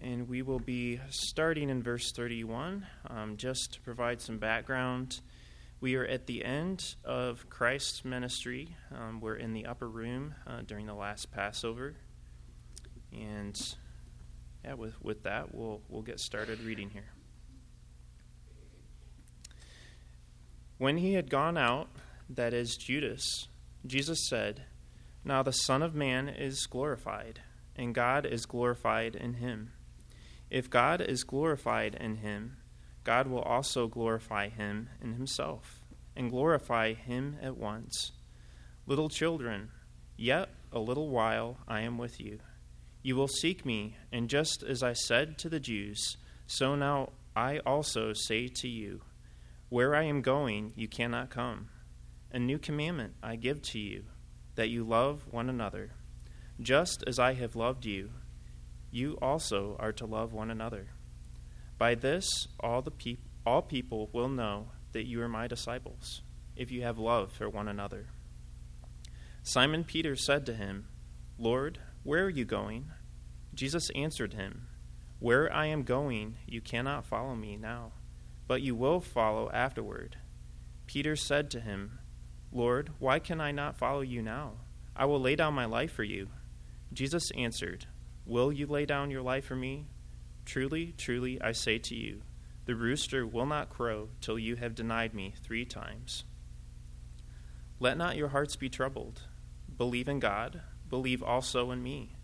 [0.00, 2.86] And we will be starting in verse 31.
[3.08, 5.20] Um, just to provide some background,
[5.80, 8.76] we are at the end of Christ's ministry.
[8.94, 11.94] Um, we're in the upper room uh, during the last Passover.
[13.12, 13.58] And
[14.64, 17.10] yeah, with, with that, we'll, we'll get started reading here.
[20.78, 21.88] When he had gone out,
[22.30, 23.48] that is Judas,
[23.86, 24.62] Jesus said,
[25.24, 27.40] Now the Son of Man is glorified,
[27.74, 29.72] and God is glorified in him.
[30.50, 32.56] If God is glorified in him,
[33.04, 35.80] God will also glorify him in himself,
[36.16, 38.12] and glorify him at once.
[38.86, 39.70] Little children,
[40.16, 42.38] yet a little while I am with you.
[43.02, 46.16] You will seek me, and just as I said to the Jews,
[46.46, 49.02] so now I also say to you
[49.68, 51.68] Where I am going, you cannot come.
[52.32, 54.04] A new commandment I give to you,
[54.54, 55.92] that you love one another.
[56.60, 58.10] Just as I have loved you,
[58.90, 60.88] you also are to love one another.
[61.76, 66.22] By this, all, the peop- all people will know that you are my disciples,
[66.56, 68.06] if you have love for one another.
[69.42, 70.88] Simon Peter said to him,
[71.38, 72.90] Lord, where are you going?
[73.54, 74.68] Jesus answered him,
[75.20, 77.92] Where I am going, you cannot follow me now,
[78.46, 80.16] but you will follow afterward.
[80.86, 81.98] Peter said to him,
[82.50, 84.52] Lord, why can I not follow you now?
[84.96, 86.28] I will lay down my life for you.
[86.92, 87.86] Jesus answered,
[88.28, 89.86] Will you lay down your life for me?
[90.44, 92.20] Truly, truly, I say to you,
[92.66, 96.24] the rooster will not crow till you have denied me three times.
[97.80, 99.22] Let not your hearts be troubled.
[99.74, 102.16] Believe in God, believe also in me.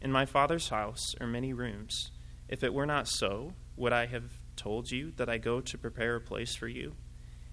[0.00, 2.12] In my Father's house are many rooms.
[2.48, 6.14] If it were not so, would I have told you that I go to prepare
[6.14, 6.94] a place for you?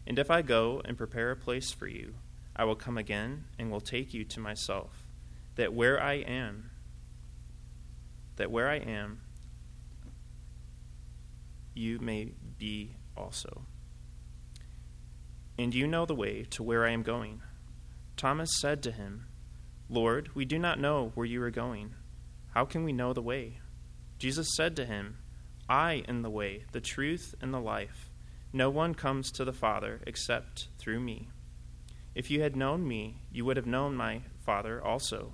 [0.05, 2.13] And if I go and prepare a place for you,
[2.55, 5.03] I will come again and will take you to myself,
[5.55, 6.69] that where I am,
[8.37, 9.21] that where I am,
[11.73, 13.65] you may be also.
[15.59, 17.41] And you know the way to where I am going.
[18.15, 19.27] Thomas said to him,
[19.89, 21.93] Lord, we do not know where you are going.
[22.53, 23.59] How can we know the way?
[24.19, 25.17] Jesus said to him,
[25.69, 28.09] I am the way, the truth, and the life.
[28.53, 31.29] No one comes to the Father except through me.
[32.15, 35.33] If you had known me, you would have known my Father also.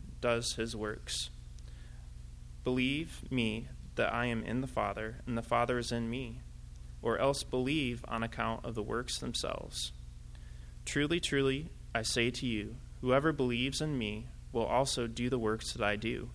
[0.21, 1.29] does his works.
[2.63, 6.41] Believe me that I am in the Father, and the Father is in me,
[7.01, 9.91] or else believe on account of the works themselves.
[10.85, 15.73] Truly, truly, I say to you, whoever believes in me will also do the works
[15.73, 16.29] that I do,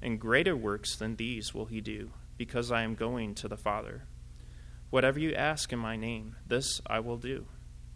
[0.00, 4.06] and greater works than these will he do, because I am going to the Father.
[4.90, 7.46] Whatever you ask in my name, this I will do,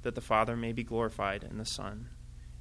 [0.02, 2.08] that the Father may be glorified in the Son.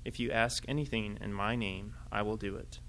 [0.05, 2.79] If you ask anything in my name, I will do it.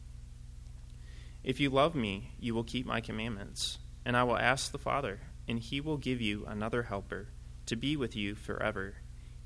[1.42, 5.20] If you love me, you will keep my commandments, and I will ask the Father,
[5.48, 7.28] and he will give you another helper
[7.64, 8.96] to be with you forever,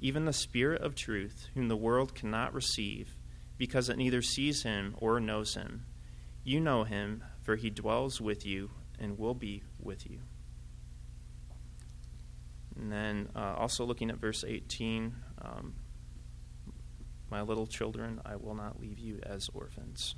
[0.01, 3.17] even the Spirit of truth, whom the world cannot receive,
[3.57, 5.87] because it neither sees him or knows him.
[6.43, 10.21] You know him, for he dwells with you and will be with you.
[12.75, 15.15] And then uh, also looking at verse 18.
[15.43, 15.75] Um,
[17.31, 20.15] my little children, I will not leave you as orphans.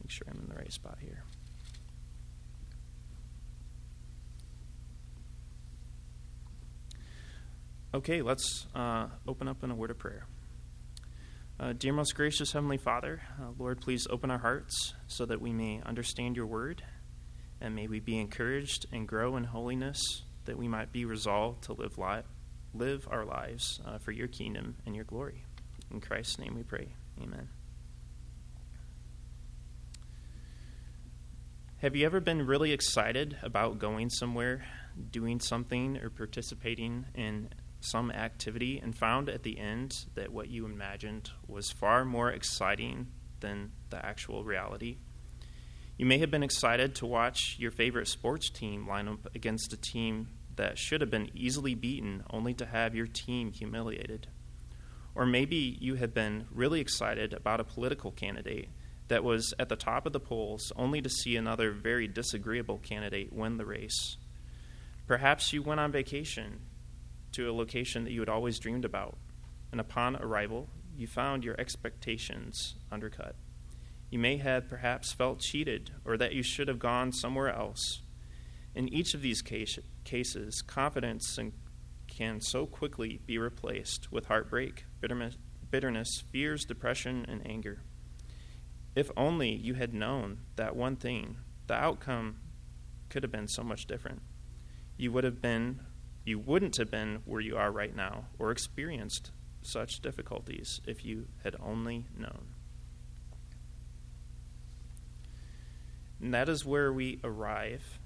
[0.00, 1.24] Make sure I'm in the right spot here.
[7.94, 10.26] Okay, let's uh, open up in a word of prayer.
[11.58, 15.52] Uh, dear most gracious Heavenly Father, uh, Lord, please open our hearts so that we
[15.52, 16.84] may understand your word,
[17.60, 21.72] and may we be encouraged and grow in holiness, that we might be resolved to
[21.72, 22.26] live life
[22.78, 25.44] live our lives uh, for your kingdom and your glory.
[25.90, 26.88] In Christ's name we pray.
[27.22, 27.48] Amen.
[31.78, 34.64] Have you ever been really excited about going somewhere,
[35.12, 40.64] doing something, or participating in some activity and found at the end that what you
[40.64, 43.06] imagined was far more exciting
[43.40, 44.98] than the actual reality?
[45.96, 49.76] You may have been excited to watch your favorite sports team line up against a
[49.76, 50.28] team
[50.58, 54.26] that should have been easily beaten only to have your team humiliated.
[55.14, 58.68] Or maybe you have been really excited about a political candidate
[59.08, 63.32] that was at the top of the polls only to see another very disagreeable candidate
[63.32, 64.16] win the race.
[65.06, 66.60] Perhaps you went on vacation
[67.32, 69.16] to a location that you had always dreamed about,
[69.72, 73.36] and upon arrival, you found your expectations undercut.
[74.10, 78.02] You may have perhaps felt cheated or that you should have gone somewhere else.
[78.78, 81.36] In each of these case, cases, confidence
[82.06, 85.36] can so quickly be replaced with heartbreak, bitterness,
[85.68, 87.82] bitterness, fears, depression, and anger.
[88.94, 92.36] If only you had known that one thing, the outcome
[93.08, 94.22] could have been so much different.
[94.96, 95.80] You would have been
[96.24, 101.26] you wouldn't have been where you are right now or experienced such difficulties if you
[101.42, 102.54] had only known.
[106.22, 107.98] And that is where we arrive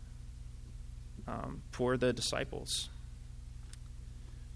[1.27, 2.91] um, for the disciples.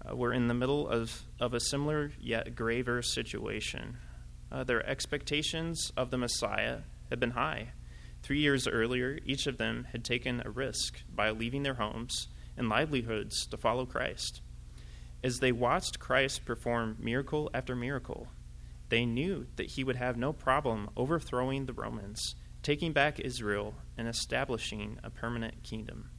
[0.05, 3.97] Uh, we're in the middle of, of a similar yet graver situation.
[4.51, 6.79] Uh, their expectations of the Messiah
[7.09, 7.69] had been high.
[8.23, 12.27] Three years earlier, each of them had taken a risk by leaving their homes
[12.57, 14.41] and livelihoods to follow Christ.
[15.23, 18.27] As they watched Christ perform miracle after miracle,
[18.89, 24.07] they knew that he would have no problem overthrowing the Romans taking back Israel and
[24.07, 26.09] establishing a permanent kingdom.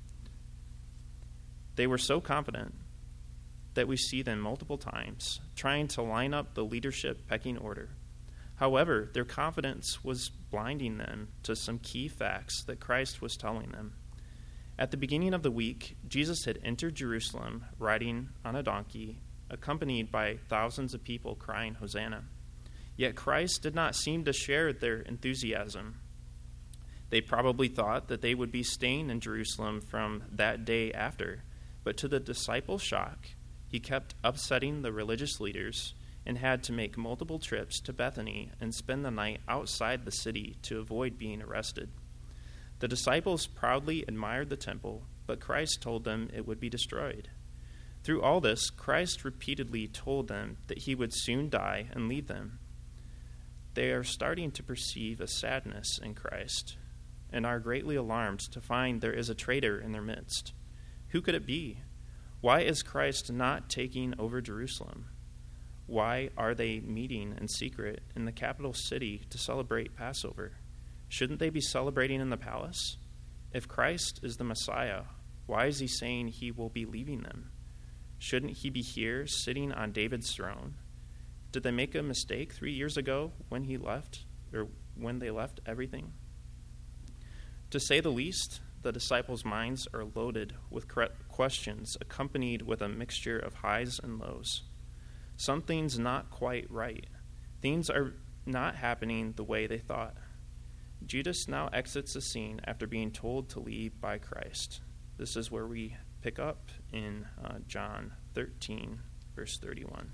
[1.79, 2.75] They were so confident
[3.75, 7.91] that we see them multiple times trying to line up the leadership pecking order.
[8.57, 13.95] However, their confidence was blinding them to some key facts that Christ was telling them.
[14.77, 20.11] At the beginning of the week, Jesus had entered Jerusalem riding on a donkey, accompanied
[20.11, 22.25] by thousands of people crying, Hosanna.
[22.97, 26.01] Yet Christ did not seem to share their enthusiasm
[27.11, 31.43] they probably thought that they would be staying in Jerusalem from that day after,
[31.89, 33.29] but to the disciples' shock,
[33.67, 35.95] he kept upsetting the religious leaders
[36.27, 40.59] and had to make multiple trips to Bethany and spend the night outside the city
[40.61, 41.89] to avoid being arrested.
[42.81, 47.31] The disciples proudly admired the temple, but Christ told them it would be destroyed.
[48.05, 52.59] Through all this, Christ repeatedly told them that he would soon die and leave them.
[53.73, 56.77] They are starting to perceive a sadness in Christ
[57.33, 60.53] and are greatly alarmed to find there is a traitor in their midst.
[61.09, 61.81] Who could it be?
[62.41, 65.07] Why is Christ not taking over Jerusalem?
[65.87, 70.53] Why are they meeting in secret in the capital city to celebrate Passover?
[71.09, 72.99] Shouldn't they be celebrating in the palace?
[73.53, 75.05] If Christ is the Messiah,
[75.47, 77.51] why is he saying he will be leaving them?
[78.19, 80.75] Shouldn't he be here sitting on David's throne?
[81.53, 85.61] Did they make a mistake three years ago when he left, or when they left
[85.65, 86.13] everything?
[87.71, 90.89] To say the least, the disciples' minds are loaded with
[91.29, 94.63] questions accompanied with a mixture of highs and lows.
[95.37, 97.07] Something's not quite right.
[97.61, 98.15] Things are
[98.47, 100.15] not happening the way they thought.
[101.05, 104.81] Judas now exits the scene after being told to leave by Christ.
[105.19, 109.01] This is where we pick up in uh, John 13,
[109.37, 110.13] verse 31.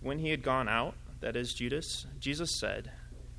[0.00, 2.90] When he had gone out, that is Judas, Jesus said,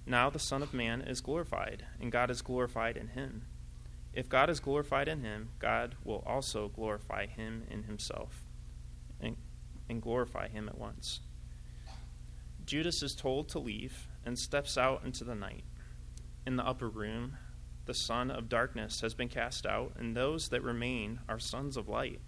[0.05, 3.45] now the Son of Man is glorified, and God is glorified in him.
[4.13, 8.45] If God is glorified in him, God will also glorify him in himself
[9.19, 9.35] and,
[9.89, 11.21] and glorify him at once.
[12.65, 15.63] Judas is told to leave and steps out into the night.
[16.45, 17.37] In the upper room,
[17.85, 21.89] the son of darkness has been cast out, and those that remain are sons of
[21.89, 22.21] light.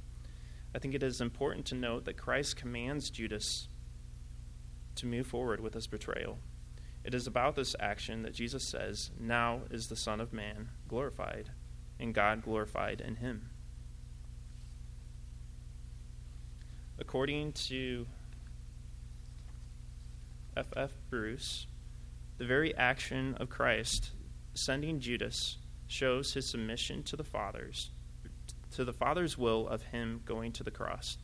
[0.75, 3.69] I think it is important to note that Christ commands Judas
[4.95, 6.39] to move forward with his betrayal.
[7.07, 11.51] It is about this action that Jesus says, Now is the Son of Man glorified,
[11.97, 13.49] and God glorified in him.
[16.99, 18.07] According to
[20.57, 20.65] F.
[20.75, 20.91] F.
[21.09, 21.67] Bruce,
[22.39, 24.11] the very action of Christ
[24.53, 27.89] sending Judas shows his submission to the Father's
[28.71, 31.17] to the Father's will of him going to the cross.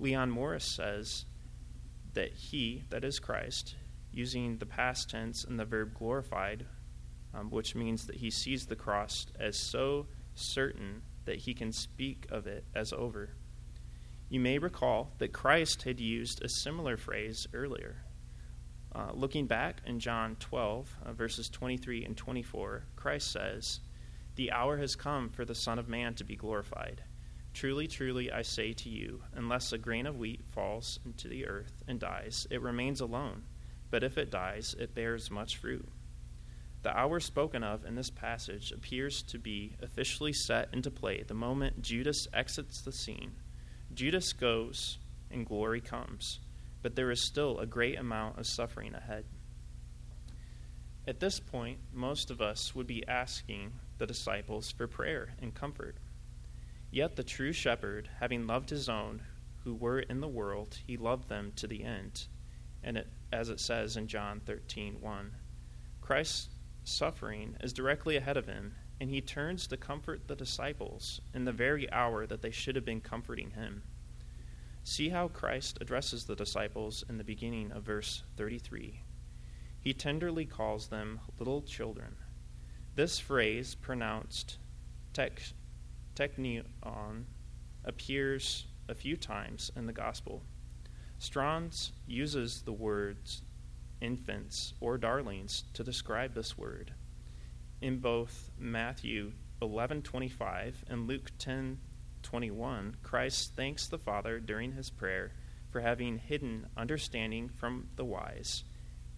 [0.00, 1.26] Leon Morris says
[2.14, 3.76] that he, that is Christ,
[4.12, 6.66] using the past tense and the verb glorified,
[7.34, 12.26] um, which means that he sees the cross as so certain that he can speak
[12.30, 13.30] of it as over.
[14.28, 18.04] You may recall that Christ had used a similar phrase earlier.
[18.94, 23.80] Uh, looking back in John 12, uh, verses 23 and 24, Christ says,
[24.36, 27.02] The hour has come for the Son of Man to be glorified.
[27.54, 31.82] Truly, truly, I say to you, unless a grain of wheat falls into the earth
[31.86, 33.42] and dies, it remains alone
[33.92, 35.86] but if it dies, it bears much fruit.
[36.82, 41.34] The hour spoken of in this passage appears to be officially set into play the
[41.34, 43.32] moment Judas exits the scene.
[43.94, 44.98] Judas goes,
[45.30, 46.40] and glory comes.
[46.82, 49.24] but there is still a great amount of suffering ahead.
[51.06, 55.96] At this point, most of us would be asking the disciples for prayer and comfort.
[56.90, 59.22] Yet the true shepherd, having loved his own
[59.64, 62.26] who were in the world, he loved them to the end.
[62.82, 65.36] And it, as it says in John 13 1,
[66.00, 66.50] Christ's
[66.84, 71.52] suffering is directly ahead of him, and he turns to comfort the disciples in the
[71.52, 73.82] very hour that they should have been comforting him.
[74.84, 79.02] See how Christ addresses the disciples in the beginning of verse 33.
[79.80, 82.16] He tenderly calls them little children.
[82.94, 84.58] This phrase, pronounced
[85.12, 85.42] tek,
[86.14, 86.64] teknion,
[87.84, 90.42] appears a few times in the Gospel.
[91.22, 93.42] Strong's uses the words
[94.00, 96.94] infants or darlings to describe this word.
[97.80, 105.30] In both Matthew 11:25 and Luke 10:21, Christ thanks the Father during his prayer
[105.70, 108.64] for having hidden understanding from the wise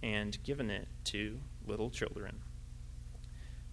[0.02, 2.42] and given it to little children.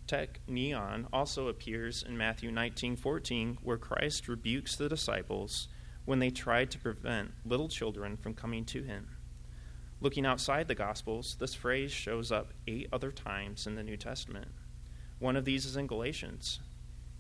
[0.08, 5.68] Teknion also appears in Matthew 19:14 where Christ rebukes the disciples
[6.06, 9.08] when they tried to prevent little children from coming to him.
[10.00, 14.48] Looking outside the Gospels, this phrase shows up eight other times in the New Testament.
[15.20, 16.60] One of these is in Galatians.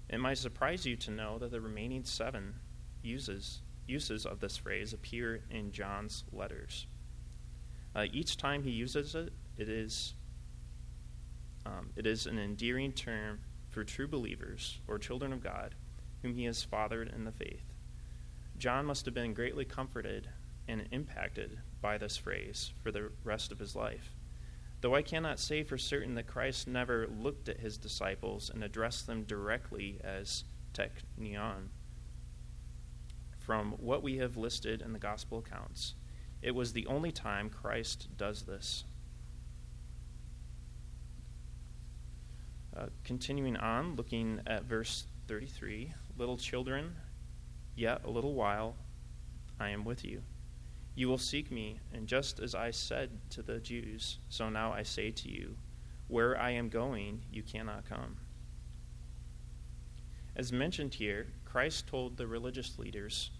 [0.09, 2.55] It might surprise you to know that the remaining seven
[3.03, 6.87] uses, uses of this phrase appear in John's letters.
[7.95, 10.15] Uh, each time he uses it, it is,
[11.65, 15.75] um, it is an endearing term for true believers or children of God
[16.21, 17.70] whom he has fathered in the faith.
[18.61, 20.29] John must have been greatly comforted
[20.67, 24.13] and impacted by this phrase for the rest of his life.
[24.81, 29.07] Though I cannot say for certain that Christ never looked at his disciples and addressed
[29.07, 30.43] them directly as
[30.75, 31.69] teknion.
[33.39, 35.95] From what we have listed in the gospel accounts,
[36.43, 38.83] it was the only time Christ does this.
[42.77, 46.93] Uh, continuing on, looking at verse 33 Little children,
[47.75, 48.75] yet a little while
[49.59, 50.21] I am with you.
[50.95, 54.83] You will seek me, and just as I said to the Jews, so now I
[54.83, 55.55] say to you,
[56.07, 58.17] where I am going, you cannot come.
[60.35, 63.31] As mentioned here, Christ told the religious leaders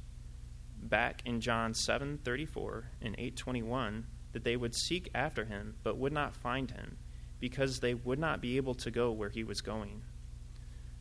[0.82, 6.36] back in John 7:34 and 8:21 that they would seek after him but would not
[6.36, 6.98] find him
[7.40, 10.04] because they would not be able to go where he was going.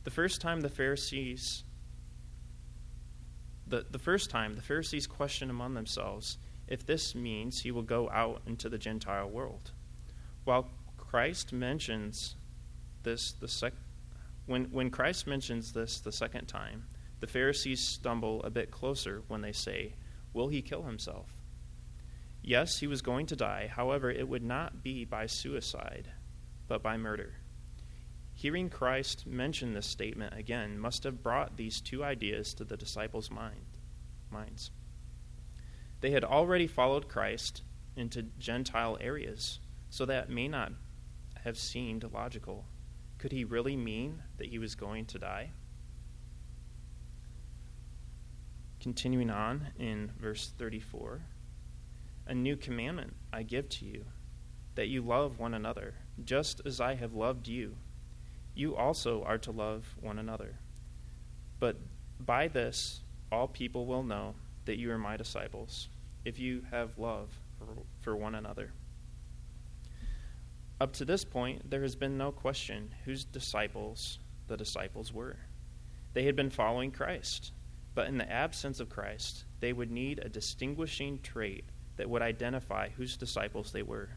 [0.04, 1.64] The first time the Pharisees
[3.70, 8.10] the, the first time, the Pharisees questioned among themselves if this means he will go
[8.10, 9.72] out into the Gentile world.
[10.44, 12.36] While Christ mentions
[13.02, 13.72] this the sec-
[14.46, 16.84] when, when Christ mentions this the second time,
[17.20, 19.94] the Pharisees stumble a bit closer when they say,
[20.32, 21.34] Will he kill himself?
[22.42, 23.70] Yes, he was going to die.
[23.74, 26.08] However, it would not be by suicide,
[26.68, 27.34] but by murder.
[28.40, 33.30] Hearing Christ mention this statement again must have brought these two ideas to the disciples'
[33.30, 33.66] mind,
[34.30, 34.70] minds.
[36.00, 37.60] They had already followed Christ
[37.96, 40.72] into Gentile areas, so that may not
[41.44, 42.64] have seemed logical.
[43.18, 45.50] Could he really mean that he was going to die?
[48.80, 51.20] Continuing on in verse 34
[52.26, 54.06] A new commandment I give to you,
[54.76, 57.76] that you love one another, just as I have loved you
[58.60, 60.58] you also are to love one another.
[61.58, 61.78] But
[62.20, 63.00] by this,
[63.32, 64.34] all people will know
[64.66, 65.88] that you are my disciples,
[66.26, 67.66] if you have love for,
[68.02, 68.74] for one another.
[70.78, 75.38] Up to this point, there has been no question whose disciples the disciples were.
[76.12, 77.52] They had been following Christ,
[77.94, 81.64] but in the absence of Christ, they would need a distinguishing trait
[81.96, 84.10] that would identify whose disciples they were.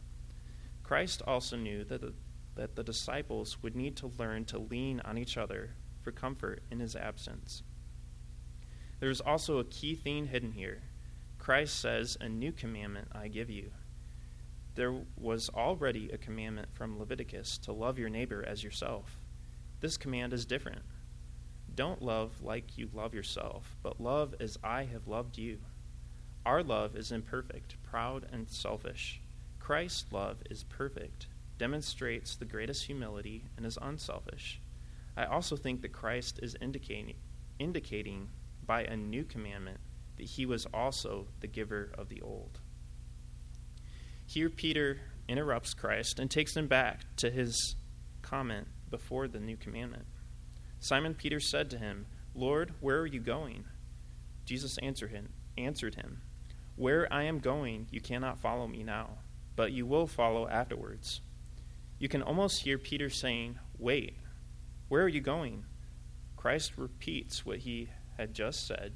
[0.84, 2.14] Christ also knew that the
[2.56, 6.80] that the disciples would need to learn to lean on each other for comfort in
[6.80, 7.64] his absence.
[9.00, 10.84] There is also a key theme hidden here.
[11.40, 13.72] Christ says, A new commandment I give you.
[14.76, 19.20] There was already a commandment from Leviticus to love your neighbor as yourself.
[19.82, 20.82] This command is different.
[21.76, 25.60] Don't love like you love yourself, but love as I have loved you.
[26.46, 29.22] Our love is imperfect, proud, and selfish.
[29.60, 34.60] Christ's love is perfect, demonstrates the greatest humility and is unselfish.
[35.16, 37.16] I also think that Christ is indicating,
[37.60, 38.30] indicating
[38.66, 39.80] by a new commandment
[40.18, 42.60] that he was also the giver of the old.
[44.26, 47.76] Here, Peter interrupts Christ and takes him back to his
[48.22, 50.06] comment before the new commandment.
[50.80, 52.06] Simon Peter said to him,
[52.36, 53.66] Lord, where are you going?
[54.46, 56.22] Jesus answered him, answered him,
[56.76, 59.20] Where I am going, you cannot follow me now,
[59.56, 61.22] but you will follow afterwards.
[62.04, 64.18] You can almost hear Peter saying, Wait,
[64.90, 65.64] where are you going?
[66.36, 68.92] Christ repeats what he had just said.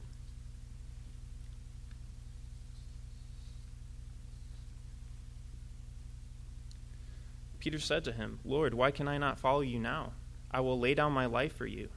[7.59, 10.11] Peter said to him, Lord, why can I not follow you now?
[10.51, 11.87] I will lay down my life for you.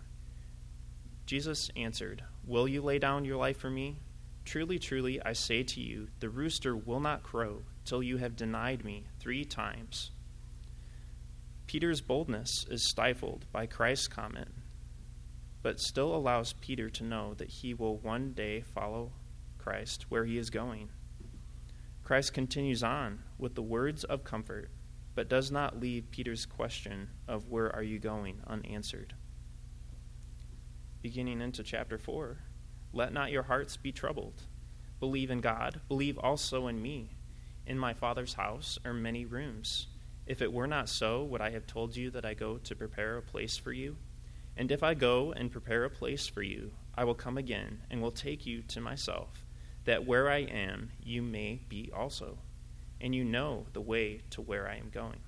[1.27, 3.99] Jesus answered, Will you lay down your life for me?
[4.45, 8.85] Truly, truly, I say to you, the rooster will not crow till you have denied
[8.85, 10.13] me three times.
[11.71, 14.49] Peter's boldness is stifled by Christ's comment,
[15.63, 19.13] but still allows Peter to know that he will one day follow
[19.57, 20.89] Christ where he is going.
[22.03, 24.73] Christ continues on with the words of comfort,
[25.15, 29.15] but does not leave Peter's question of where are you going unanswered.
[31.03, 32.37] Beginning into chapter 4,
[32.93, 34.43] let not your hearts be troubled.
[34.99, 37.11] Believe in God, believe also in me.
[37.65, 39.87] In my Father's house are many rooms.
[40.31, 43.17] If it were not so, would I have told you that I go to prepare
[43.17, 43.97] a place for you?
[44.57, 48.01] And if I go and prepare a place for you, I will come again and
[48.01, 49.45] will take you to myself,
[49.87, 52.39] that where I am, you may be also.
[53.01, 55.19] And you know the way to where I am going.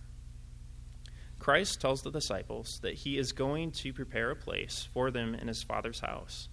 [1.40, 5.48] Christ tells the disciples that he is going to prepare a place for them in
[5.48, 6.48] his Father's house.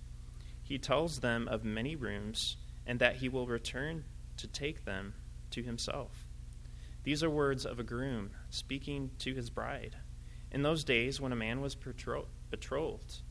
[0.64, 4.06] He tells them of many rooms and that he will return
[4.38, 5.14] to take them
[5.52, 6.26] to himself.
[7.04, 9.96] These are words of a groom speaking to his bride.
[10.52, 13.22] In those days, when a man was betrothed,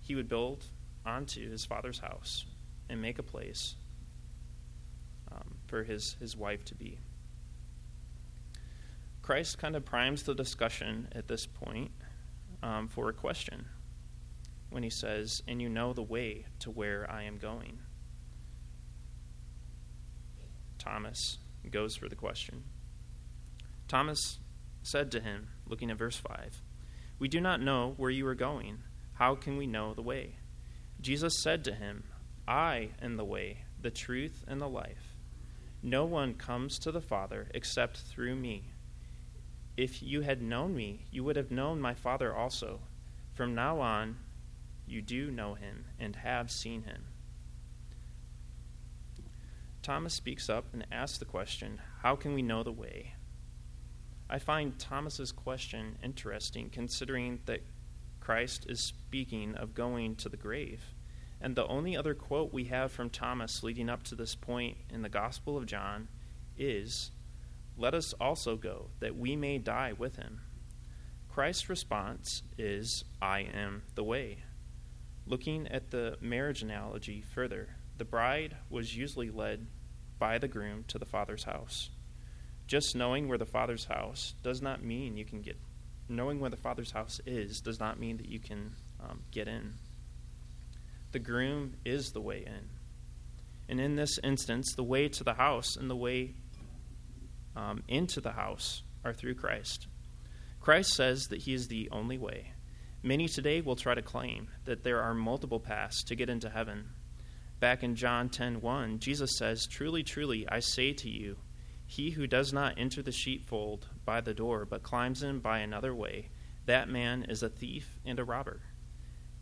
[0.00, 0.64] he would build
[1.04, 2.46] onto his father's house
[2.88, 3.76] and make a place
[5.30, 6.98] um, for his, his wife to be.
[9.22, 11.90] Christ kind of primes the discussion at this point
[12.62, 13.66] um, for a question
[14.70, 17.80] when he says, And you know the way to where I am going.
[20.78, 21.38] Thomas
[21.70, 22.62] goes for the question.
[23.88, 24.38] Thomas
[24.82, 26.62] said to him, looking at verse 5,
[27.18, 28.78] We do not know where you are going.
[29.14, 30.36] How can we know the way?
[31.00, 32.04] Jesus said to him,
[32.48, 35.16] I am the way, the truth, and the life.
[35.82, 38.70] No one comes to the Father except through me.
[39.76, 42.80] If you had known me, you would have known my Father also.
[43.34, 44.16] From now on,
[44.86, 47.04] you do know him and have seen him.
[49.82, 53.14] Thomas speaks up and asks the question, How can we know the way?
[54.28, 57.62] I find Thomas's question interesting considering that
[58.20, 60.82] Christ is speaking of going to the grave.
[61.40, 65.02] And the only other quote we have from Thomas leading up to this point in
[65.02, 66.08] the Gospel of John
[66.58, 67.12] is,
[67.76, 70.40] Let us also go, that we may die with him.
[71.28, 74.38] Christ's response is, I am the way.
[75.26, 79.66] Looking at the marriage analogy further, the bride was usually led
[80.18, 81.90] by the groom to the father's house.
[82.66, 85.56] Just knowing where the Father's house does not mean you can get.
[86.08, 89.74] Knowing where the Father's house is does not mean that you can um, get in.
[91.12, 92.68] The groom is the way in.
[93.68, 96.34] And in this instance, the way to the house and the way
[97.56, 99.86] um, into the house are through Christ.
[100.60, 102.52] Christ says that he is the only way.
[103.02, 106.90] Many today will try to claim that there are multiple paths to get into heaven.
[107.60, 111.38] Back in John 10:1, Jesus says, "Truly, truly, I say to you,
[111.86, 115.94] he who does not enter the sheepfold by the door, but climbs in by another
[115.94, 116.30] way,
[116.66, 118.60] that man is a thief and a robber.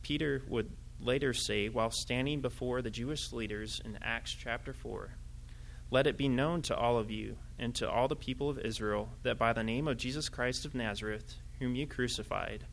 [0.03, 5.17] Peter would later say, while standing before the Jewish leaders in Acts chapter 4,
[5.91, 9.09] Let it be known to all of you and to all the people of Israel
[9.23, 12.67] that by the name of Jesus Christ of Nazareth, whom you crucified,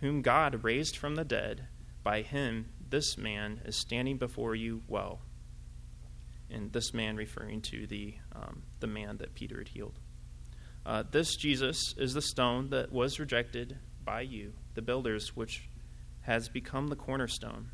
[0.00, 1.68] whom God raised from the dead,
[2.02, 5.20] by him this man is standing before you well
[6.52, 9.98] and this man referring to the, um, the man that Peter had healed.
[10.84, 15.68] Uh, this Jesus is the stone that was rejected by you, the builders, which
[16.22, 17.70] has become the cornerstone.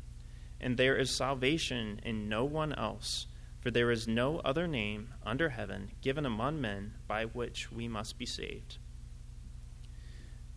[0.61, 3.27] And there is salvation in no one else,
[3.61, 8.17] for there is no other name under heaven given among men by which we must
[8.17, 8.77] be saved.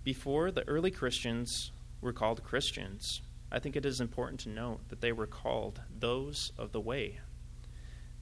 [0.04, 5.00] Before the early Christians were called Christians, I think it is important to note that
[5.00, 7.20] they were called those of the way,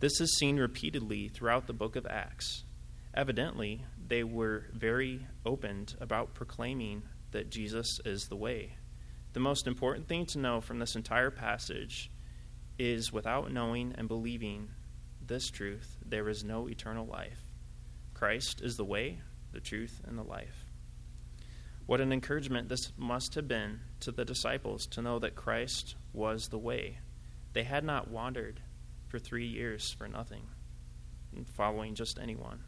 [0.00, 2.64] this is seen repeatedly throughout the book of Acts.
[3.12, 8.76] Evidently, they were very open about proclaiming that Jesus is the way.
[9.34, 12.10] The most important thing to know from this entire passage
[12.78, 14.70] is without knowing and believing
[15.24, 17.44] this truth, there is no eternal life.
[18.14, 19.20] Christ is the way,
[19.52, 20.64] the truth, and the life.
[21.84, 26.48] What an encouragement this must have been to the disciples to know that Christ was
[26.48, 27.00] the way.
[27.52, 28.60] They had not wandered
[29.10, 30.46] for three years for nothing,
[31.54, 32.60] following just anyone.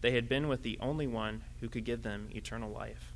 [0.00, 3.12] They had been with the only one who could give them eternal life.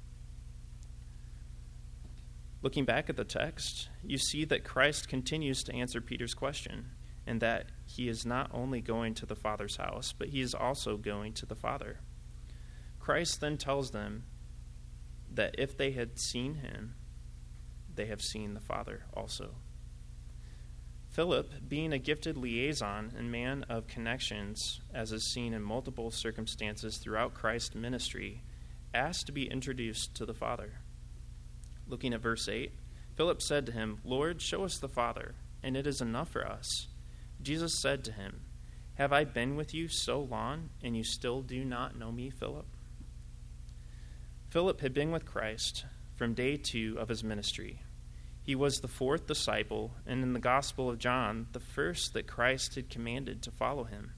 [2.60, 6.90] Looking back at the text, you see that Christ continues to answer Peter's question,
[7.24, 10.96] and that he is not only going to the Father's house, but he is also
[10.96, 12.00] going to the Father.
[12.98, 14.24] Christ then tells them
[15.32, 16.94] that if they had seen him,
[17.94, 19.54] they have seen the Father also.
[21.18, 26.98] Philip, being a gifted liaison and man of connections, as is seen in multiple circumstances
[26.98, 28.44] throughout Christ's ministry,
[28.94, 30.74] asked to be introduced to the Father.
[31.88, 32.70] Looking at verse 8,
[33.16, 36.86] Philip said to him, Lord, show us the Father, and it is enough for us.
[37.42, 38.42] Jesus said to him,
[38.94, 42.66] Have I been with you so long, and you still do not know me, Philip?
[44.50, 47.82] Philip had been with Christ from day two of his ministry.
[48.48, 52.76] He was the fourth disciple, and in the Gospel of John, the first that Christ
[52.76, 54.14] had commanded to follow him.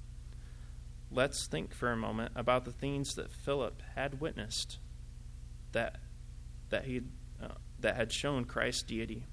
[1.10, 4.78] Let's think for a moment about the things that Philip had witnessed
[5.72, 5.98] that,
[6.68, 7.00] that, he,
[7.42, 9.26] uh, that had shown Christ's deity.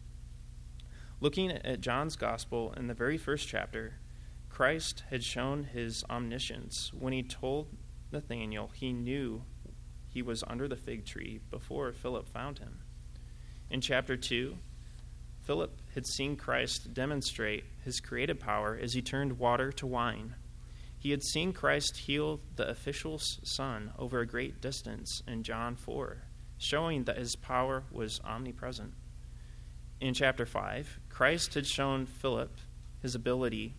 [1.19, 3.99] Looking at John's Gospel in the very first chapter,
[4.49, 7.67] Christ had shown his omniscience when he told
[8.11, 9.43] Nathanael he knew
[10.09, 12.79] he was under the fig tree before Philip found him.
[13.69, 14.57] In chapter 2,
[15.47, 20.35] Philip had seen Christ demonstrate his creative power as he turned water to wine.
[20.99, 26.17] He had seen Christ heal the official's son over a great distance in John 4,
[26.57, 28.93] showing that his power was omnipresent.
[30.01, 32.57] In chapter 5, Christ had shown Philip
[33.01, 33.73] his ability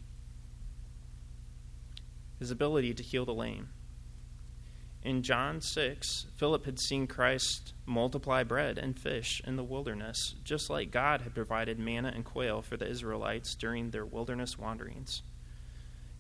[2.38, 3.68] his ability to heal the lame.
[5.02, 10.68] In John 6, Philip had seen Christ multiply bread and fish in the wilderness, just
[10.68, 15.22] like God had provided manna and quail for the Israelites during their wilderness wanderings.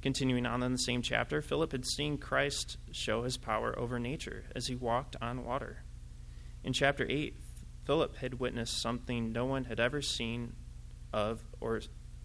[0.00, 4.44] Continuing on in the same chapter, Philip had seen Christ show his power over nature
[4.54, 5.82] as he walked on water.
[6.62, 7.34] In chapter 8,
[7.84, 10.54] Philip had witnessed something no one had ever seen
[11.12, 11.80] of or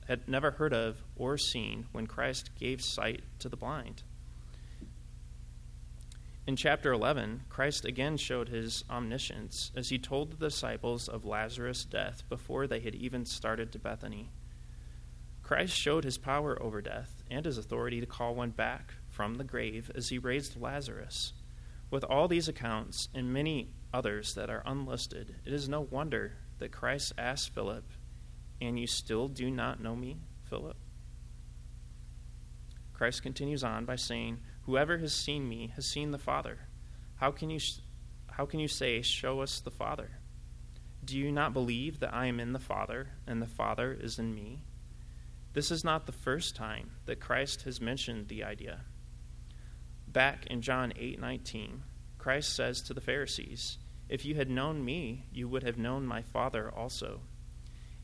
[0.07, 4.03] had never heard of or seen when Christ gave sight to the blind.
[6.45, 11.85] In chapter 11, Christ again showed his omniscience as he told the disciples of Lazarus'
[11.85, 14.29] death before they had even started to Bethany.
[15.41, 19.45] Christ showed his power over death and his authority to call one back from the
[19.45, 21.31] grave as he raised Lazarus.
[21.89, 26.73] With all these accounts and many others that are unlisted, it is no wonder that
[26.73, 27.85] Christ asked Philip,
[28.59, 30.17] And you still do not know me,
[30.49, 30.75] Philip?
[32.91, 36.59] Christ continues on by saying, Whoever has seen me has seen the Father.
[37.15, 37.59] How can you,
[38.31, 40.19] how can you say, Show us the Father?
[41.03, 44.33] Do you not believe that I am in the Father, and the Father is in
[44.33, 44.63] me?
[45.51, 48.85] This is not the first time that Christ has mentioned the idea.
[50.07, 51.83] Back in John 8:19,
[52.17, 56.21] Christ says to the Pharisees, "If you had known me, you would have known my
[56.21, 57.23] Father also."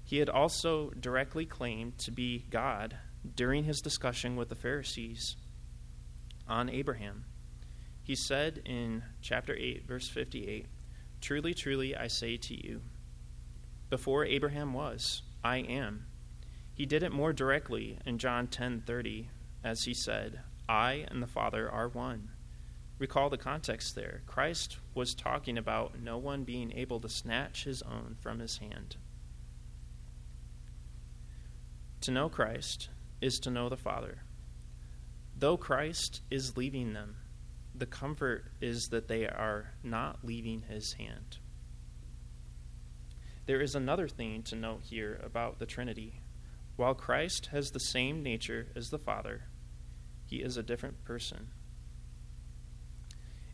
[0.04, 2.98] He had also directly claimed to be God
[3.36, 5.38] during his discussion with the Pharisees
[6.50, 7.26] on Abraham.
[8.04, 10.66] He said in chapter 8, verse 58,
[11.22, 12.82] Truly, truly, I say to you,
[13.90, 16.06] before Abraham was, I am.
[16.74, 19.30] He did it more directly in John 10:30
[19.64, 22.30] as he said, I and the Father are one.
[23.00, 24.22] Recall the context there.
[24.28, 28.98] Christ was talking about no one being able to snatch his own from his hand.
[32.02, 32.90] To know Christ
[33.22, 34.24] is to know the Father.
[35.40, 37.16] Though Christ is leaving them,
[37.74, 41.38] the comfort is that they are not leaving his hand.
[43.46, 46.24] There is another thing to note here about the Trinity.
[46.76, 49.44] While Christ has the same nature as the Father,
[50.26, 51.48] he is a different person.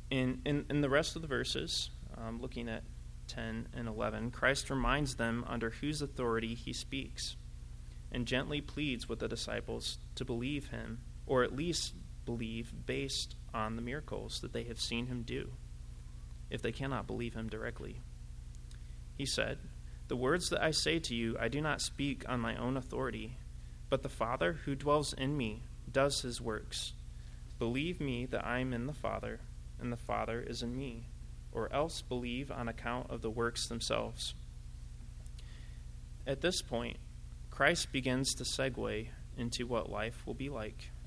[0.10, 2.84] In, in, in the rest of the verses, um, looking at
[3.28, 7.36] 10 and 11, Christ reminds them under whose authority he speaks
[8.12, 11.93] and gently pleads with the disciples to believe him or at least
[12.25, 15.51] believe based on the miracles that they have seen him do,
[16.49, 18.01] if they cannot believe him directly.
[19.15, 19.59] He said,
[20.07, 23.38] The words that I say to you, I do not speak on my own authority,
[23.89, 26.93] but the Father who dwells in me does his works.
[27.57, 29.39] Believe me that I am in the Father,
[29.79, 31.07] and the Father is in me,
[31.51, 34.33] or else believe on account of the works themselves.
[36.27, 36.97] At this point,
[37.49, 39.07] Christ begins to segue
[39.38, 40.89] into what life will be like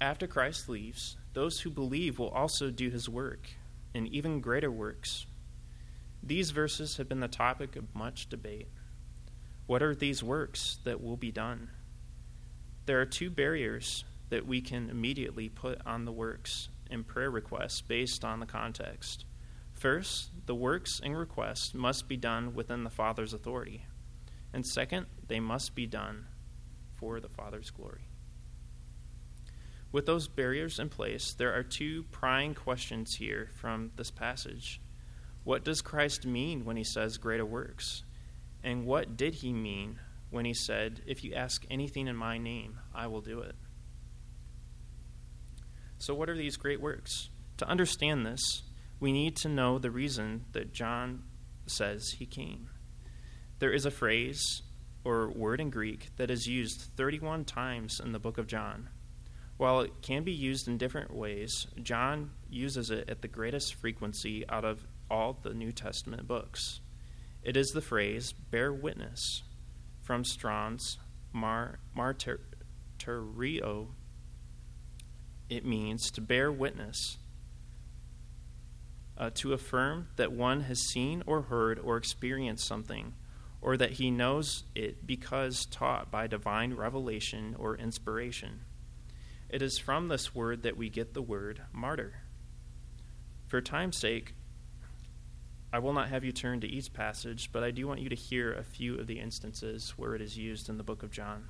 [0.00, 3.48] After Christ leaves, those who believe will also do his work,
[3.94, 5.26] and even greater works.
[6.22, 8.68] These verses have been the topic of much debate.
[9.66, 11.70] What are these works that will be done?
[12.84, 17.80] There are two barriers that we can immediately put on the works and prayer requests
[17.80, 19.24] based on the context.
[19.72, 23.86] First, the works and requests must be done within the Father's authority.
[24.52, 26.26] And second, they must be done
[26.94, 28.05] for the Father's glory.
[29.96, 34.78] With those barriers in place, there are two prying questions here from this passage.
[35.42, 38.04] What does Christ mean when he says greater works?
[38.62, 42.78] And what did he mean when he said, If you ask anything in my name,
[42.94, 43.54] I will do it.
[45.96, 47.30] So, what are these great works?
[47.56, 48.64] To understand this,
[49.00, 51.22] we need to know the reason that John
[51.66, 52.68] says he came.
[53.60, 54.60] There is a phrase
[55.04, 58.90] or word in Greek that is used 31 times in the book of John.
[59.56, 64.46] While it can be used in different ways, John uses it at the greatest frequency
[64.48, 66.80] out of all the New Testament books.
[67.42, 69.44] It is the phrase, bear witness,
[70.02, 70.98] from Strong's
[71.32, 73.86] mar, martyrio.
[75.48, 77.16] It means to bear witness,
[79.16, 83.14] uh, to affirm that one has seen or heard or experienced something,
[83.62, 88.65] or that he knows it because taught by divine revelation or inspiration.
[89.48, 92.20] It is from this word that we get the word martyr.
[93.46, 94.34] For time's sake,
[95.72, 98.16] I will not have you turn to each passage, but I do want you to
[98.16, 101.48] hear a few of the instances where it is used in the book of John.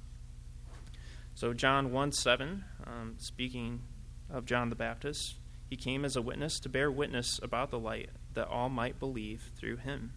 [1.35, 3.83] So, John 1 7, um, speaking
[4.31, 5.37] of John the Baptist,
[5.69, 9.51] he came as a witness to bear witness about the light, that all might believe
[9.57, 10.13] through him.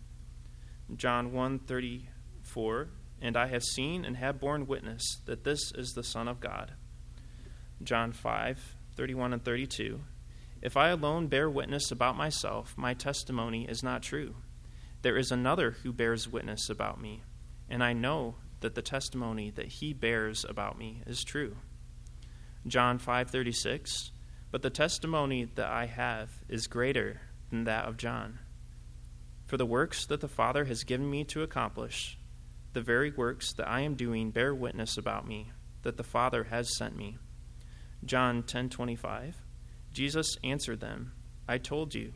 [0.95, 2.87] John 1 34,
[3.21, 6.73] and I have seen and have borne witness that this is the Son of God.
[7.81, 10.01] John 5 31 and 32,
[10.61, 14.35] if I alone bear witness about myself, my testimony is not true.
[15.01, 17.23] There is another who bears witness about me,
[17.69, 21.55] and I know that the testimony that he bears about me is true.
[22.67, 24.11] John 5:36
[24.51, 28.39] But the testimony that I have is greater than that of John.
[29.45, 32.17] For the works that the Father has given me to accomplish,
[32.73, 36.75] the very works that I am doing bear witness about me that the Father has
[36.75, 37.17] sent me.
[38.03, 39.35] John 10:25
[39.91, 41.13] Jesus answered them,
[41.47, 42.13] I told you,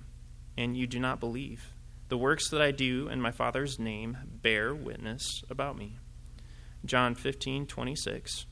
[0.55, 1.73] and you do not believe.
[2.09, 5.97] The works that I do in my Father's name bear witness about me.
[6.85, 8.45] John 15:26.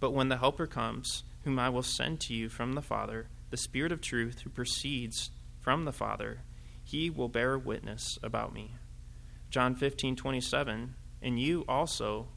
[0.00, 3.56] But when the Helper comes, whom I will send to you from the Father, the
[3.56, 6.42] Spirit of truth who proceeds from the Father,
[6.82, 8.74] he will bear witness about me.
[9.50, 12.28] John 15:27, And you also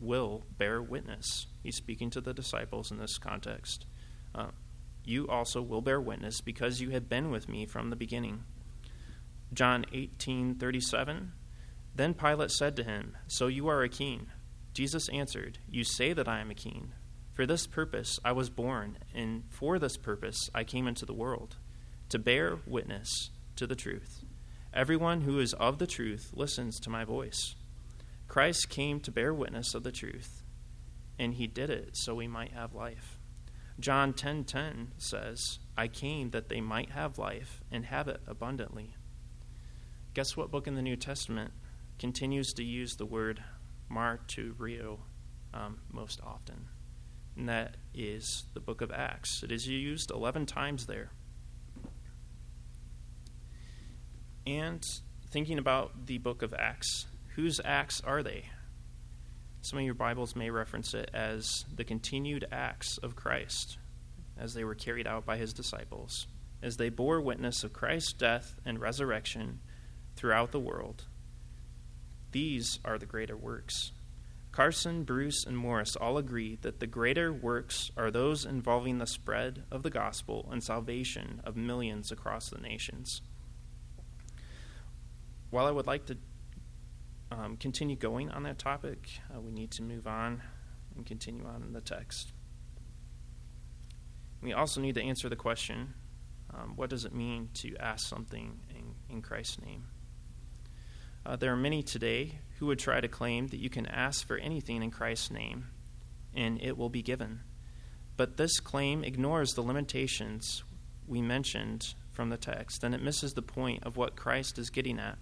[0.00, 1.46] will bear witness.
[1.66, 3.86] He's speaking to the disciples in this context.
[4.32, 4.50] Uh,
[5.04, 8.44] you also will bear witness because you have been with me from the beginning.
[9.52, 11.32] John 18:37
[11.92, 14.28] Then Pilate said to him, "So you are a king?"
[14.74, 16.92] Jesus answered, "You say that I am a king.
[17.34, 21.56] For this purpose I was born, and for this purpose I came into the world,
[22.10, 24.24] to bear witness to the truth.
[24.72, 27.56] Everyone who is of the truth listens to my voice."
[28.28, 30.44] Christ came to bear witness of the truth,
[31.18, 33.18] and he did it so we might have life.
[33.78, 38.22] John 10:10 10, 10 says, "I came that they might have life and have it
[38.26, 38.96] abundantly."
[40.14, 41.52] Guess what book in the New Testament
[41.98, 43.44] continues to use the word
[43.90, 45.00] martyrio
[45.52, 46.68] um, most often?
[47.36, 49.42] And that is the book of Acts.
[49.42, 51.10] It is used 11 times there.
[54.46, 54.82] And
[55.28, 58.46] thinking about the book of Acts, whose acts are they?
[59.66, 63.78] Some of your Bibles may reference it as the continued acts of Christ
[64.38, 66.28] as they were carried out by his disciples,
[66.62, 69.58] as they bore witness of Christ's death and resurrection
[70.14, 71.06] throughout the world.
[72.30, 73.90] These are the greater works.
[74.52, 79.64] Carson, Bruce, and Morris all agree that the greater works are those involving the spread
[79.72, 83.20] of the gospel and salvation of millions across the nations.
[85.50, 86.18] While I would like to
[87.30, 90.42] um, continue going on that topic, uh, we need to move on
[90.94, 92.32] and continue on in the text.
[94.42, 95.94] We also need to answer the question
[96.54, 99.88] um, what does it mean to ask something in, in Christ's name?
[101.24, 104.36] Uh, there are many today who would try to claim that you can ask for
[104.38, 105.66] anything in Christ's name,
[106.34, 107.40] and it will be given.
[108.16, 110.62] But this claim ignores the limitations
[111.06, 114.98] we mentioned from the text, and it misses the point of what Christ is getting
[114.98, 115.18] at.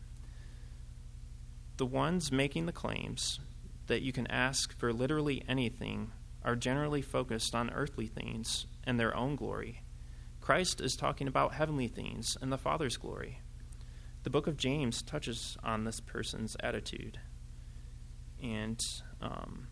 [1.77, 3.41] The ones making the claims
[3.87, 6.13] that you can ask for literally anything
[6.45, 9.83] are generally focused on earthly things and their own glory.
[10.41, 13.41] Christ is talking about heavenly things and the Father's glory.
[14.25, 17.19] The book of James touches on this person's attitude.
[18.43, 18.81] And
[19.21, 19.69] um,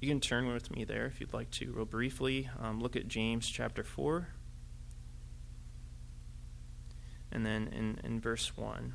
[0.00, 2.50] you can turn with me there if you'd like to, real briefly.
[2.60, 4.28] Um, look at James chapter 4.
[7.30, 8.94] And then in, in verse 1,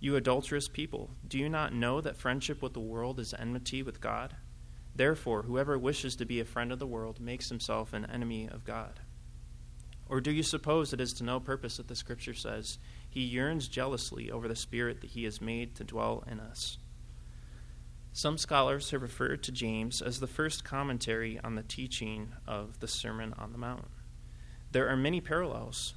[0.00, 4.00] You adulterous people, do you not know that friendship with the world is enmity with
[4.00, 4.36] God?
[4.94, 8.64] Therefore, whoever wishes to be a friend of the world makes himself an enemy of
[8.64, 9.00] God.
[10.08, 12.78] Or do you suppose it is to no purpose that the Scripture says,
[13.10, 16.78] He yearns jealously over the Spirit that He has made to dwell in us?
[18.12, 22.88] Some scholars have referred to James as the first commentary on the teaching of the
[22.88, 23.84] Sermon on the Mount.
[24.72, 25.94] There are many parallels.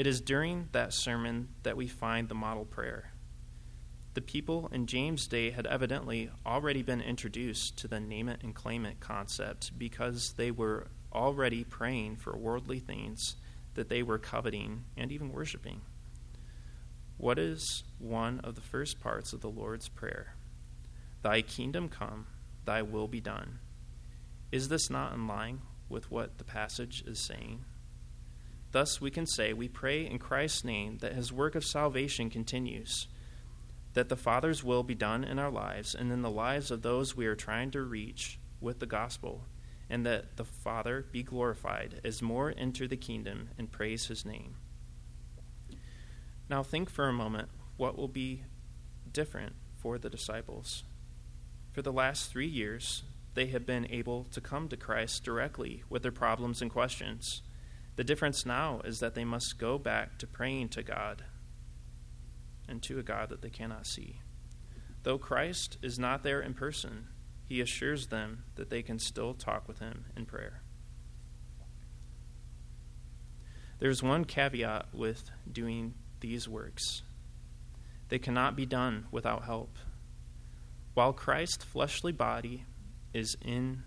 [0.00, 3.12] It is during that sermon that we find the model prayer.
[4.14, 8.54] The people in James' day had evidently already been introduced to the name it and
[8.54, 13.36] claim it concept because they were already praying for worldly things
[13.74, 15.82] that they were coveting and even worshiping.
[17.18, 20.34] What is one of the first parts of the Lord's Prayer?
[21.20, 22.26] Thy kingdom come,
[22.64, 23.58] thy will be done.
[24.50, 25.60] Is this not in line
[25.90, 27.66] with what the passage is saying?
[28.72, 33.08] Thus, we can say, We pray in Christ's name that his work of salvation continues,
[33.94, 37.16] that the Father's will be done in our lives and in the lives of those
[37.16, 39.46] we are trying to reach with the gospel,
[39.88, 44.54] and that the Father be glorified as more enter the kingdom and praise his name.
[46.48, 48.44] Now, think for a moment what will be
[49.12, 50.84] different for the disciples.
[51.72, 53.04] For the last three years,
[53.34, 57.42] they have been able to come to Christ directly with their problems and questions.
[58.00, 61.22] The difference now is that they must go back to praying to God
[62.66, 64.22] and to a God that they cannot see.
[65.02, 67.08] Though Christ is not there in person,
[67.44, 70.62] he assures them that they can still talk with him in prayer.
[73.80, 77.02] There's one caveat with doing these works
[78.08, 79.76] they cannot be done without help.
[80.94, 82.64] While Christ's fleshly body
[83.12, 83.82] is in,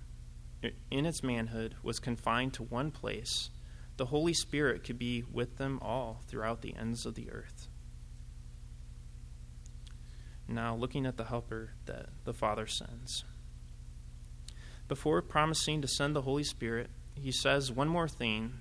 [0.92, 3.50] in its manhood was confined to one place,
[3.98, 7.68] the Holy Spirit could be with them all throughout the ends of the earth.
[10.48, 13.24] Now, looking at the helper that the Father sends.
[14.88, 18.54] Before promising to send the Holy Spirit, he says one more thing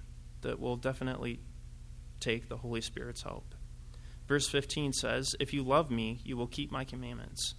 [0.43, 1.41] that will definitely
[2.21, 3.55] take the Holy Spirit's help.
[4.29, 7.55] Verse 15 says, If you love me, you will keep my commandments.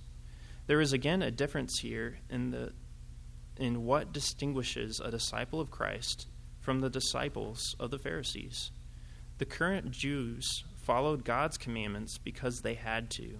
[0.67, 2.71] There is again a difference here in, the,
[3.57, 6.27] in what distinguishes a disciple of Christ
[6.63, 8.71] from the disciples of the Pharisees.
[9.37, 13.39] The current Jews followed God's commandments because they had to.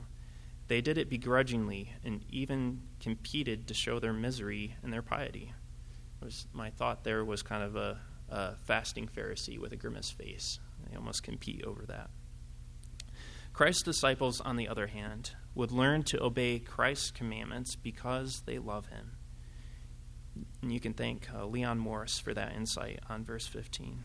[0.68, 5.54] They did it begrudgingly and even competed to show their misery and their piety.
[6.22, 10.60] Was, my thought there was kind of a, a fasting Pharisee with a grimace face.
[10.90, 12.10] They almost compete over that.
[13.54, 18.88] Christ's disciples, on the other hand, would learn to obey Christ's commandments because they love
[18.88, 19.12] him.
[20.62, 24.04] And you can thank uh, Leon Morris for that insight on verse 15.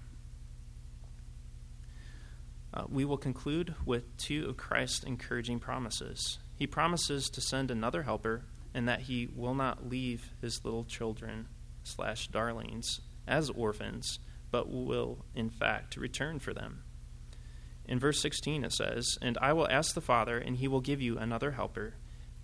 [2.74, 6.38] Uh, we will conclude with two of Christ's encouraging promises.
[6.56, 11.48] He promises to send another helper and that he will not leave his little children
[11.82, 14.18] slash darlings as orphans,
[14.50, 16.82] but will in fact return for them.
[17.86, 21.00] In verse 16 it says, And I will ask the Father, and he will give
[21.00, 21.94] you another helper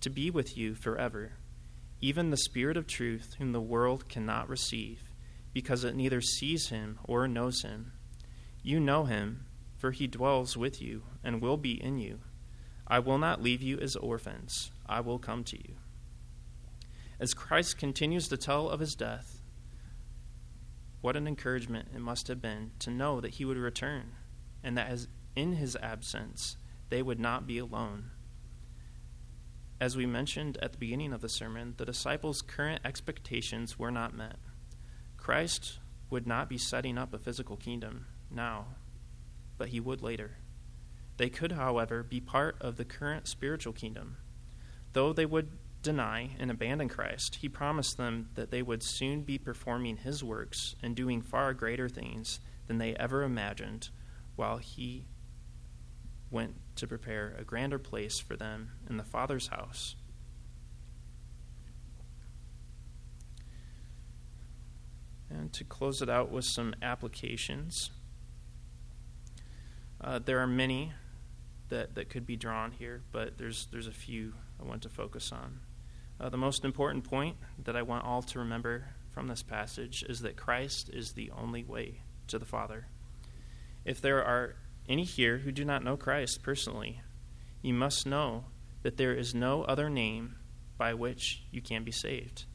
[0.01, 1.33] to be with you forever
[2.01, 5.03] even the Spirit of truth, whom the world cannot receive,
[5.53, 7.93] because it neither sees him or knows him.
[8.61, 9.45] You know him,
[9.77, 12.19] for he dwells with you and will be in you.
[12.87, 15.75] I will not leave you as orphans, I will come to you.
[17.19, 19.41] As Christ continues to tell of his death,
[21.01, 24.11] what an encouragement it must have been to know that he would return,
[24.63, 26.57] and that as in his absence
[26.89, 28.11] they would not be alone
[29.79, 34.15] as we mentioned at the beginning of the sermon, the disciples' current expectations were not
[34.15, 34.37] met.
[35.17, 38.67] Christ would not be setting up a physical kingdom now,
[39.57, 40.37] but he would later.
[41.17, 44.17] They could, however, be part of the current spiritual kingdom.
[44.93, 45.51] Though they would
[45.81, 50.75] deny and abandon Christ, he promised them that they would soon be performing his works
[50.81, 53.89] and doing far greater things than they ever imagined
[54.35, 55.05] while he
[56.31, 59.95] went to prepare a grander place for them in the Father's house.
[65.29, 67.91] And to close it out with some applications,
[70.01, 70.93] uh, there are many
[71.69, 75.31] that, that could be drawn here, but there's, there's a few I want to focus
[75.31, 75.59] on.
[76.19, 80.21] Uh, the most important point that I want all to remember from this passage is
[80.21, 82.87] that Christ is the only way to the Father.
[83.83, 84.55] If there are
[84.87, 87.01] any here who do not know Christ personally,
[87.61, 88.45] you must know
[88.83, 90.35] that there is no other name
[90.77, 92.45] by which you can be saved.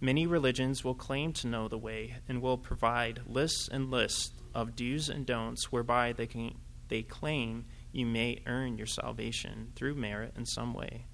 [0.00, 4.74] Many religions will claim to know the way and will provide lists and lists of
[4.74, 6.54] do's and don'ts whereby they, can,
[6.88, 11.06] they claim you may earn your salvation through merit in some way.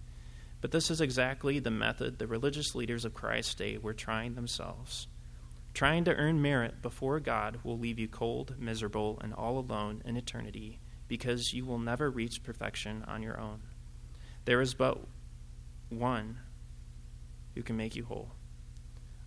[0.60, 5.06] But this is exactly the method the religious leaders of Christ's day were trying themselves.
[5.76, 10.16] Trying to earn merit before God will leave you cold, miserable, and all alone in
[10.16, 13.60] eternity because you will never reach perfection on your own.
[14.46, 15.04] There is but
[15.90, 16.38] one
[17.54, 18.30] who can make you whole.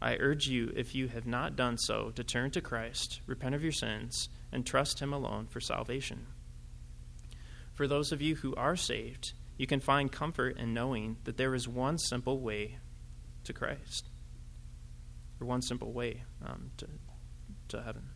[0.01, 3.61] I urge you, if you have not done so, to turn to Christ, repent of
[3.61, 6.25] your sins, and trust Him alone for salvation.
[7.75, 11.53] For those of you who are saved, you can find comfort in knowing that there
[11.53, 12.79] is one simple way
[13.43, 14.09] to Christ,
[15.39, 16.87] or one simple way um, to,
[17.69, 18.09] to heaven.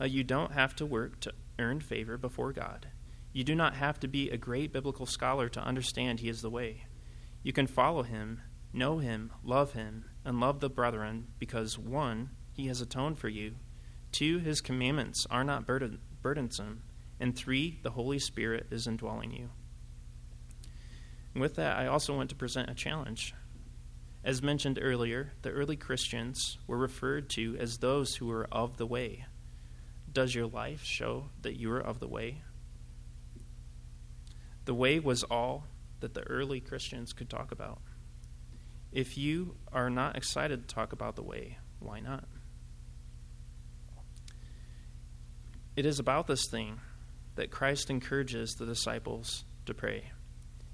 [0.00, 2.88] Uh, you don't have to work to earn favor before God.
[3.32, 6.50] You do not have to be a great biblical scholar to understand He is the
[6.50, 6.84] way.
[7.42, 8.40] You can follow Him,
[8.72, 13.56] know Him, love Him, and love the brethren because, one, He has atoned for you,
[14.12, 16.82] two, His commandments are not burden- burdensome,
[17.20, 19.50] and three, the Holy Spirit is indwelling you.
[21.34, 23.34] And with that, I also want to present a challenge.
[24.26, 28.84] As mentioned earlier, the early Christians were referred to as those who were of the
[28.84, 29.24] way.
[30.12, 32.42] Does your life show that you are of the way?
[34.64, 35.68] The way was all
[36.00, 37.80] that the early Christians could talk about.
[38.90, 42.24] If you are not excited to talk about the way, why not?
[45.76, 46.80] It is about this thing
[47.36, 50.10] that Christ encourages the disciples to pray.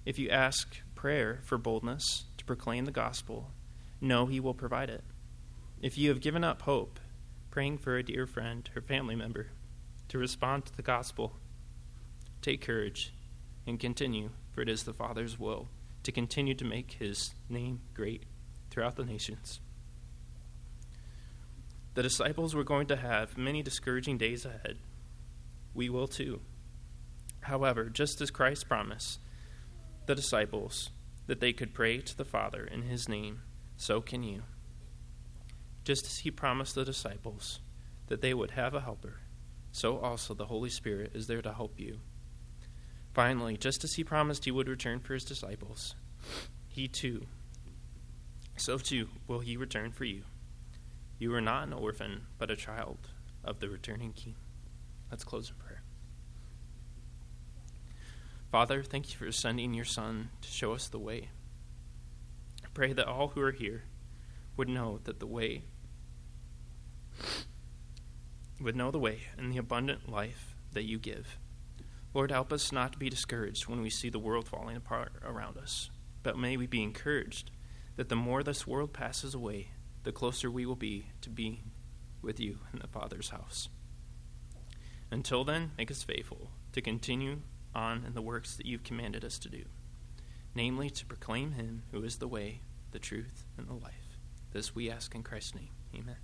[0.07, 3.53] If you ask prayer for boldness to proclaim the gospel,
[4.01, 5.05] know He will provide it.
[5.81, 6.99] If you have given up hope,
[7.51, 9.51] praying for a dear friend or family member
[10.09, 11.37] to respond to the gospel,
[12.41, 13.15] take courage
[13.65, 15.69] and continue, for it is the Father's will
[16.03, 18.25] to continue to make His name great
[18.71, 19.61] throughout the nations.
[21.95, 24.79] The disciples were going to have many discouraging days ahead.
[25.75, 26.41] We will too.
[27.43, 29.21] However, just as Christ promised,
[30.07, 30.91] the disciples
[31.27, 33.43] that they could pray to the Father in his name,
[33.77, 34.43] so can you.
[35.85, 37.61] Just as he promised the disciples
[38.09, 39.21] that they would have a helper,
[39.71, 42.01] so also the Holy Spirit is there to help you.
[43.15, 45.95] Finally, just as he promised he would return for his disciples,
[46.69, 47.27] he too,
[48.57, 50.23] so too will he return for you.
[51.19, 53.09] You are not an orphan, but a child
[53.45, 54.37] of the returning King.
[55.11, 55.62] Let's close in prayer.
[58.53, 61.31] Father, thank you for sending your Son to show us the way.
[62.63, 63.85] I pray that all who are here
[64.59, 65.63] would know that the way
[68.61, 71.39] would know the way and the abundant life that you give.
[72.13, 75.57] Lord, help us not to be discouraged when we see the world falling apart around
[75.57, 75.91] us,
[76.23, 77.51] but may we be encouraged
[77.97, 79.69] that the more this world passes away,
[80.03, 81.71] the closer we will be to being
[82.21, 83.71] with you in the Father's house.
[85.11, 87.39] Until then, make us faithful to continue
[87.75, 89.65] on in the works that you've commanded us to do,
[90.55, 92.61] namely to proclaim him who is the way,
[92.91, 94.19] the truth, and the life.
[94.53, 95.71] This we ask in Christ's name.
[95.95, 96.17] Amen.